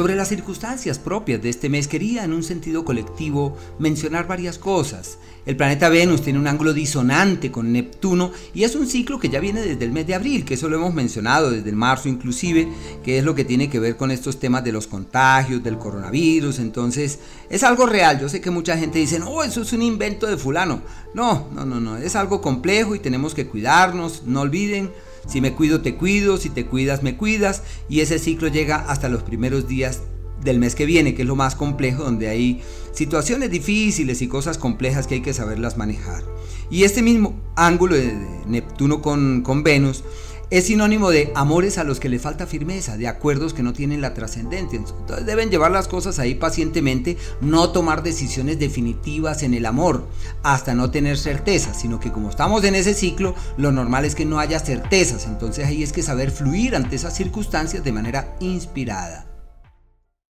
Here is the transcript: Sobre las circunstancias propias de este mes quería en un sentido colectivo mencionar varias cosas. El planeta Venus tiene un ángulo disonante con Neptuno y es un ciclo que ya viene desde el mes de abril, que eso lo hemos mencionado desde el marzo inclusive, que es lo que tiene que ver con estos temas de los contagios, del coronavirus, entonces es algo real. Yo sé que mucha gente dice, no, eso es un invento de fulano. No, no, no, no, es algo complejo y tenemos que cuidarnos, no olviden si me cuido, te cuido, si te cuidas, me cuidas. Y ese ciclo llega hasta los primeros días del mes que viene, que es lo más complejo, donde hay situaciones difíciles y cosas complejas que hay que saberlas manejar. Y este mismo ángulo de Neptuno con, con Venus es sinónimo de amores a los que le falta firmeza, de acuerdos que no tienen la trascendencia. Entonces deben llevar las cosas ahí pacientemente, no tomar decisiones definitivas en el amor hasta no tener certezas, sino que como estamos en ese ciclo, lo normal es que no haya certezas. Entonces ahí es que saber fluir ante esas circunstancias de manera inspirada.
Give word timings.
Sobre 0.00 0.16
las 0.16 0.28
circunstancias 0.28 0.98
propias 0.98 1.42
de 1.42 1.50
este 1.50 1.68
mes 1.68 1.86
quería 1.86 2.24
en 2.24 2.32
un 2.32 2.42
sentido 2.42 2.86
colectivo 2.86 3.58
mencionar 3.78 4.26
varias 4.26 4.56
cosas. 4.56 5.18
El 5.44 5.56
planeta 5.56 5.90
Venus 5.90 6.22
tiene 6.22 6.38
un 6.38 6.46
ángulo 6.46 6.72
disonante 6.72 7.52
con 7.52 7.70
Neptuno 7.70 8.32
y 8.54 8.64
es 8.64 8.74
un 8.76 8.86
ciclo 8.86 9.18
que 9.18 9.28
ya 9.28 9.40
viene 9.40 9.60
desde 9.60 9.84
el 9.84 9.92
mes 9.92 10.06
de 10.06 10.14
abril, 10.14 10.46
que 10.46 10.54
eso 10.54 10.70
lo 10.70 10.76
hemos 10.76 10.94
mencionado 10.94 11.50
desde 11.50 11.68
el 11.68 11.76
marzo 11.76 12.08
inclusive, 12.08 12.66
que 13.04 13.18
es 13.18 13.24
lo 13.24 13.34
que 13.34 13.44
tiene 13.44 13.68
que 13.68 13.78
ver 13.78 13.98
con 13.98 14.10
estos 14.10 14.40
temas 14.40 14.64
de 14.64 14.72
los 14.72 14.86
contagios, 14.86 15.62
del 15.62 15.76
coronavirus, 15.76 16.60
entonces 16.60 17.18
es 17.50 17.62
algo 17.62 17.84
real. 17.84 18.18
Yo 18.18 18.30
sé 18.30 18.40
que 18.40 18.50
mucha 18.50 18.78
gente 18.78 19.00
dice, 19.00 19.18
no, 19.18 19.42
eso 19.42 19.60
es 19.60 19.72
un 19.74 19.82
invento 19.82 20.26
de 20.26 20.38
fulano. 20.38 20.80
No, 21.12 21.48
no, 21.52 21.66
no, 21.66 21.78
no, 21.78 21.98
es 21.98 22.16
algo 22.16 22.40
complejo 22.40 22.94
y 22.94 23.00
tenemos 23.00 23.34
que 23.34 23.46
cuidarnos, 23.46 24.22
no 24.24 24.40
olviden 24.40 24.92
si 25.26 25.40
me 25.40 25.52
cuido, 25.52 25.80
te 25.80 25.94
cuido, 25.96 26.36
si 26.36 26.50
te 26.50 26.66
cuidas, 26.66 27.02
me 27.02 27.16
cuidas. 27.16 27.62
Y 27.88 28.00
ese 28.00 28.18
ciclo 28.18 28.48
llega 28.48 28.76
hasta 28.76 29.08
los 29.08 29.22
primeros 29.22 29.68
días 29.68 30.02
del 30.42 30.58
mes 30.58 30.74
que 30.74 30.86
viene, 30.86 31.14
que 31.14 31.22
es 31.22 31.28
lo 31.28 31.36
más 31.36 31.54
complejo, 31.54 32.04
donde 32.04 32.28
hay 32.28 32.62
situaciones 32.92 33.50
difíciles 33.50 34.22
y 34.22 34.28
cosas 34.28 34.58
complejas 34.58 35.06
que 35.06 35.16
hay 35.16 35.22
que 35.22 35.34
saberlas 35.34 35.76
manejar. 35.76 36.24
Y 36.70 36.84
este 36.84 37.02
mismo 37.02 37.38
ángulo 37.56 37.96
de 37.96 38.14
Neptuno 38.46 39.02
con, 39.02 39.42
con 39.42 39.62
Venus 39.62 40.04
es 40.50 40.66
sinónimo 40.66 41.10
de 41.10 41.32
amores 41.36 41.78
a 41.78 41.84
los 41.84 42.00
que 42.00 42.08
le 42.08 42.18
falta 42.18 42.46
firmeza, 42.46 42.96
de 42.96 43.06
acuerdos 43.06 43.54
que 43.54 43.62
no 43.62 43.72
tienen 43.72 44.00
la 44.00 44.14
trascendencia. 44.14 44.78
Entonces 44.78 45.24
deben 45.24 45.50
llevar 45.50 45.70
las 45.70 45.86
cosas 45.86 46.18
ahí 46.18 46.34
pacientemente, 46.34 47.16
no 47.40 47.70
tomar 47.70 48.02
decisiones 48.02 48.58
definitivas 48.58 49.42
en 49.42 49.54
el 49.54 49.64
amor 49.64 50.08
hasta 50.42 50.74
no 50.74 50.90
tener 50.90 51.18
certezas, 51.18 51.80
sino 51.80 52.00
que 52.00 52.10
como 52.10 52.30
estamos 52.30 52.64
en 52.64 52.74
ese 52.74 52.94
ciclo, 52.94 53.34
lo 53.56 53.70
normal 53.70 54.04
es 54.04 54.14
que 54.14 54.24
no 54.24 54.40
haya 54.40 54.58
certezas. 54.58 55.26
Entonces 55.26 55.66
ahí 55.66 55.82
es 55.82 55.92
que 55.92 56.02
saber 56.02 56.30
fluir 56.32 56.74
ante 56.74 56.96
esas 56.96 57.16
circunstancias 57.16 57.84
de 57.84 57.92
manera 57.92 58.36
inspirada. 58.40 59.29